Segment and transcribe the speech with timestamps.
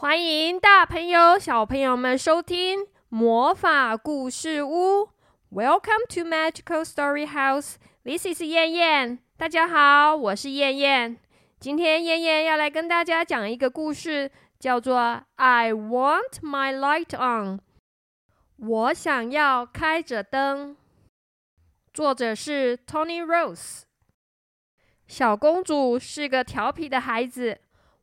[0.00, 5.10] 欢迎大朋友、小朋友们收听魔法故事屋。
[5.52, 7.74] Welcome to Magical Story House.
[8.02, 9.18] This is 燕燕。
[9.36, 11.18] 大家好，我是燕燕。
[11.58, 14.96] 今天燕燕要来跟大家讲一个故事，叫做
[15.36, 17.58] 《I Want My Light On》。
[18.56, 20.78] 我想要开着灯。
[21.92, 23.82] 作者是 Tony Rose。
[25.06, 27.60] 小公主是个调皮的孩子，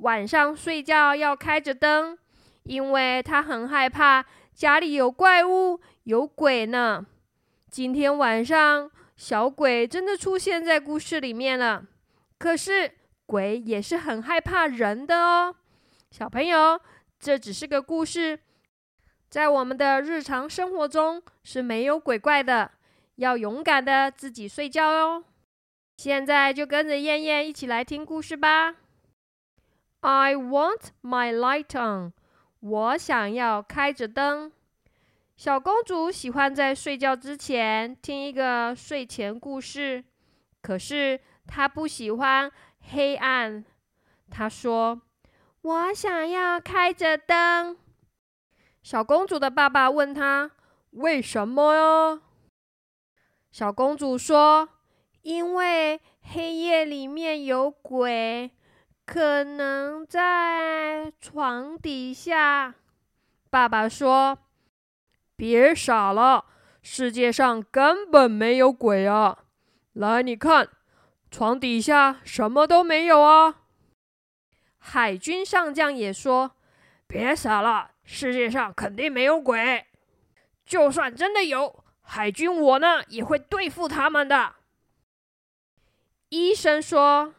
[0.00, 2.16] 晚上睡觉要开着灯，
[2.62, 4.24] 因为他很害怕
[4.54, 7.04] 家里有怪物、有鬼呢。
[7.70, 11.84] 今天晚上，小鬼真的出现在故事里面了。
[12.38, 12.90] 可是，
[13.26, 15.54] 鬼也是很害怕人的哦。
[16.10, 16.80] 小朋友，
[17.18, 18.40] 这只是个故事，
[19.28, 22.70] 在我们的日常生活中是没有鬼怪的。
[23.16, 25.22] 要勇敢的自己睡觉哦。
[25.98, 28.76] 现在就跟着燕燕一起来听故事吧。
[30.00, 32.12] I want my light on。
[32.60, 34.52] 我想要开着灯。
[35.36, 40.04] 小公主喜欢在睡觉之前听一个睡前故事，
[40.60, 42.50] 可是她不喜欢
[42.92, 43.64] 黑暗。
[44.30, 45.00] 她说
[45.62, 47.76] ：“我想要开着灯。”
[48.82, 50.50] 小公主的爸爸问她
[50.92, 52.20] ：“为什么哟？”
[53.52, 54.68] 小公主说。
[55.22, 58.50] 因为黑夜里面有鬼，
[59.10, 62.76] 可能在床底下。
[63.50, 64.38] 爸爸说
[65.34, 66.44] ：“别傻了，
[66.80, 69.46] 世界上根本没有鬼啊！
[69.94, 70.68] 来，你看，
[71.28, 73.62] 床底下什么都没有啊。”
[74.78, 76.52] 海军上将也说
[77.08, 79.86] ：“别傻了，世界上肯定没有鬼。
[80.64, 84.54] 就算真的有，海军我呢也会对付他们的。”
[86.30, 87.34] 医生说：“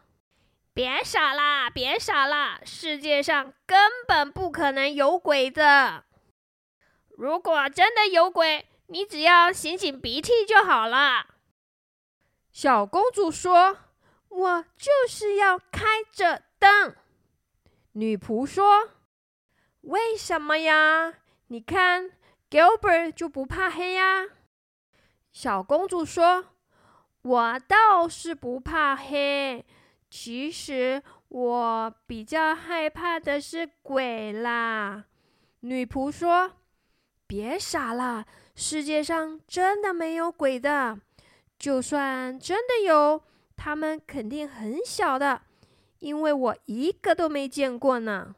[0.74, 2.60] 别傻啦，别傻啦！
[2.64, 6.04] 世界上根本不可能有鬼的。
[7.10, 11.26] 如果真的有鬼，你只要擤擤鼻涕就好了。”
[12.50, 13.78] 小公主说
[14.28, 16.96] ：“我就是要开着灯。”
[17.92, 18.90] 女仆说
[19.82, 21.14] ：“为什么呀？
[21.48, 22.12] 你看
[22.50, 24.26] ，Gilbert 就不怕黑呀。”
[25.32, 26.46] 小公主说。
[27.24, 29.64] 我倒是不怕黑，
[30.14, 35.06] 其实我比较害怕的是鬼啦。
[35.60, 36.52] 女仆说
[37.26, 41.00] ：“别傻了，世界上真的没有鬼的。
[41.58, 43.22] 就算真的有，
[43.56, 45.40] 他们肯定很小的，
[46.00, 48.36] 因为我一个都没见过呢。”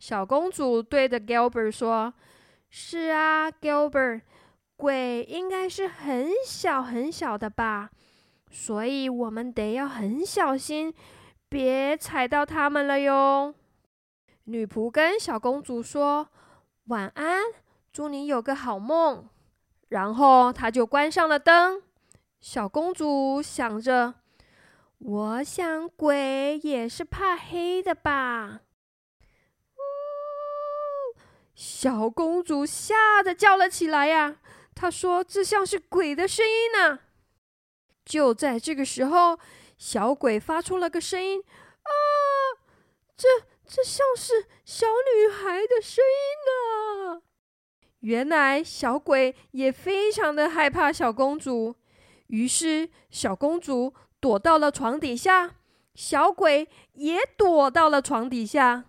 [0.00, 2.12] 小公主对着 Gilbert 说
[2.68, 4.22] ：“是啊，Gilbert。”
[4.76, 7.90] 鬼应该是很小很小的吧，
[8.56, 10.94] 所以我们得要很小心，
[11.48, 13.52] 别踩到他们了哟。
[14.44, 16.28] 女仆跟小公主说
[16.84, 17.42] 晚安，
[17.92, 19.28] 祝你有个好梦。
[19.88, 21.82] 然后她就关上了灯。
[22.40, 24.14] 小公主想着，
[24.98, 28.60] 我想鬼也是怕黑的吧。
[29.74, 29.80] 呜
[31.56, 34.36] 小公主吓得叫了起来呀！
[34.76, 37.00] 她说：“这像是鬼的声音呢。”
[38.04, 39.38] 就在这个时候，
[39.78, 41.40] 小鬼发出了个声音
[41.82, 41.90] ：“啊，
[43.16, 43.28] 这
[43.66, 47.22] 这像是小女孩的声音呢！”
[48.00, 51.74] 原来小鬼也非常的害怕小公主，
[52.26, 55.56] 于是小公主躲到了床底下，
[55.94, 58.84] 小鬼也躲到了床底下。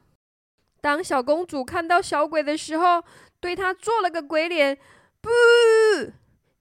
[0.82, 3.04] 当小公主看到小鬼的时候，
[3.40, 4.78] 对他做了个鬼脸。
[5.22, 5.30] 不，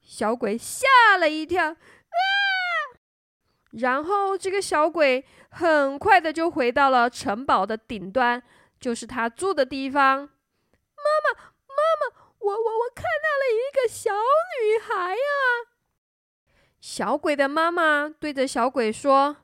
[0.00, 0.86] 小鬼吓
[1.18, 1.76] 了一跳，
[3.78, 8.42] 然后这个小鬼很快的就回到了城堡的顶端，
[8.78, 10.18] 就是他住的地方。
[10.20, 15.20] 妈妈，妈妈，我我我看到了一个小女孩呀！
[16.80, 19.36] 小鬼的妈妈对着小鬼说：“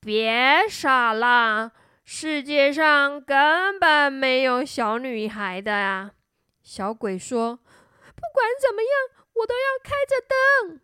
[0.00, 1.72] 别傻了，
[2.04, 6.12] 世界上根本没有小女孩的呀！”
[6.62, 7.58] 小鬼说。
[8.14, 10.80] 不管怎么样，我都要开着灯。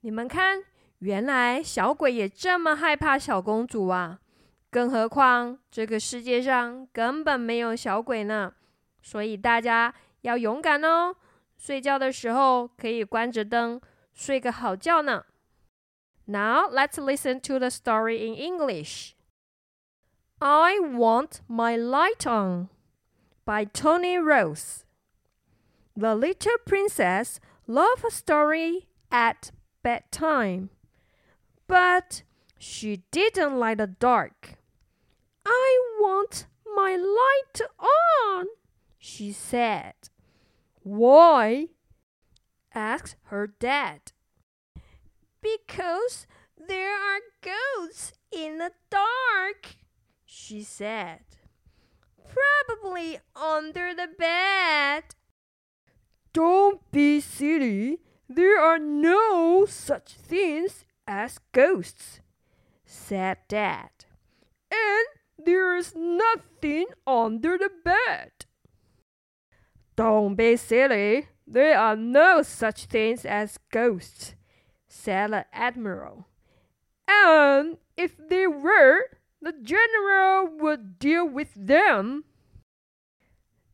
[0.00, 0.62] 你们看，
[1.03, 4.19] 原来小鬼也这么害怕小公主啊！
[4.69, 8.53] 更何况这个世界上根本没有小鬼呢。
[9.01, 11.15] 所以大家要勇敢哦！
[11.57, 13.81] 睡觉的时候可以关着灯，
[14.13, 15.25] 睡个好觉呢。
[16.25, 19.13] Now let's listen to the story in English.
[20.39, 22.69] I want my light on
[23.45, 24.83] by Tony Rose.
[25.95, 30.69] The little princess loved a story at bedtime,
[31.66, 32.22] but
[32.58, 34.58] she didn't like the dark.
[35.46, 38.46] I want my light on,
[38.98, 39.94] she said.
[40.82, 41.68] Why?
[42.74, 44.12] asked her dad.
[45.40, 46.26] Because
[46.56, 49.76] there are ghosts in the dark,
[50.24, 51.20] she said.
[52.26, 55.04] Probably under the bed.
[56.32, 58.00] Don't be silly.
[58.28, 62.20] There are no such things as ghosts,
[62.84, 63.90] said Dad.
[64.70, 65.06] And
[65.38, 68.30] there's nothing under the bed.
[69.96, 71.28] Don't be silly.
[71.46, 74.34] There are no such things as ghosts,
[74.88, 76.26] said the Admiral.
[77.06, 79.04] And if there were,
[79.40, 82.24] the General would deal with them.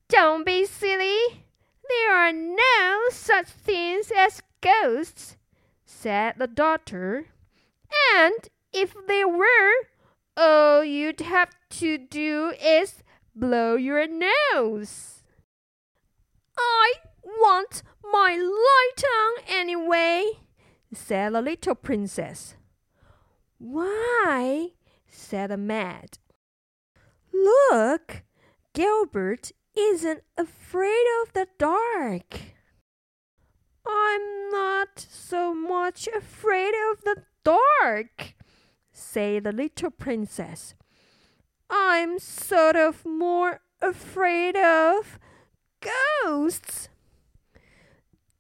[0.08, 1.44] Don't be silly.
[1.88, 5.36] There are no such things as ghosts,
[6.00, 7.26] said the doctor.
[8.16, 9.72] And if there were,
[10.34, 13.02] all you'd have to do is
[13.34, 15.22] blow your nose.
[16.58, 16.94] I
[17.24, 20.24] want my light on anyway,
[20.94, 22.54] said the little princess.
[23.58, 24.68] Why?
[25.06, 26.18] said the maid.
[27.32, 28.22] Look,
[28.72, 32.40] Gilbert isn't afraid of the dark.
[33.86, 38.34] I'm not so much afraid of the dark,
[38.92, 40.74] said the little princess.
[41.68, 45.18] I'm sort of more afraid of
[45.80, 46.88] ghosts.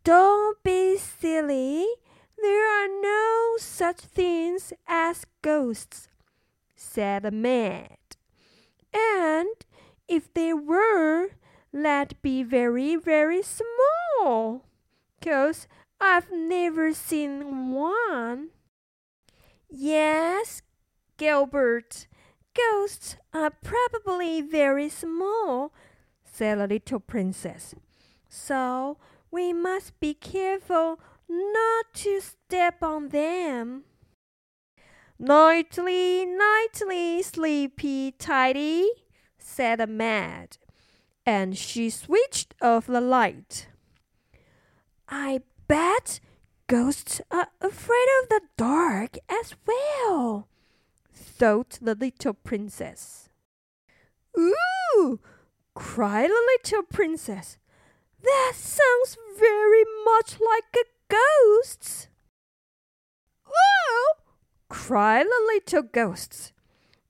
[0.04, 1.86] Don't be silly.
[2.40, 6.08] There are no such things as ghosts,
[6.74, 7.98] said the maid.
[8.94, 9.50] And
[10.08, 11.28] if there were,
[11.72, 14.64] let be very, very small,
[15.20, 15.68] 'cause
[16.00, 18.50] I've never seen one.
[19.68, 20.62] Yes,
[21.16, 22.06] Gilbert,
[22.54, 25.72] ghosts are probably very small,
[26.24, 27.74] said the little princess.
[28.28, 28.98] So
[29.30, 33.84] we must be careful not to step on them.
[35.18, 38.90] Nightly, nightly, sleepy tidy,
[39.38, 40.56] said the maid,
[41.26, 43.69] and she switched off the light.
[45.10, 46.20] I bet
[46.68, 50.46] ghosts are afraid of the dark as well,
[51.12, 53.28] thought the little princess.
[54.38, 55.18] Ooh!
[55.74, 57.58] cried the little princess.
[58.22, 62.08] That sounds very much like a ghost.
[63.48, 64.14] Oh!
[64.68, 66.52] cried the little ghosts.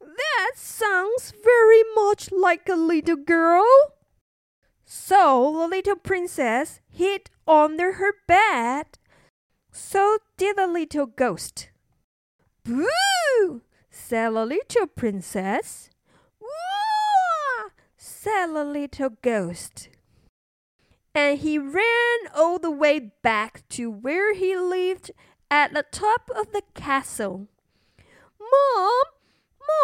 [0.01, 3.67] That sounds very much like a little girl.
[4.93, 8.87] So the little princess hid under her bed.
[9.71, 11.71] So did the little ghost.
[12.65, 13.63] Boo!
[13.89, 15.91] said the little princess.
[16.41, 17.69] Wah!
[17.97, 19.91] said the little ghost.
[21.15, 25.13] And he ran all the way back to where he lived
[25.53, 27.47] at the top of the castle.
[28.41, 29.03] Mom,